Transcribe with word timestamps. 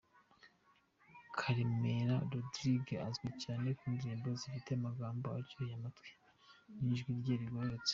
Karemera 1.37 2.15
Rodrigue 2.31 2.95
azwi 3.07 3.29
cyane 3.43 3.67
ku 3.77 3.83
ndirimbo 3.93 4.27
zifite 4.39 4.69
amagambo 4.73 5.25
aryoheye 5.37 5.73
amatwi, 5.79 6.11
n’ijwi 6.81 7.09
rye 7.19 7.35
rigororotse. 7.41 7.89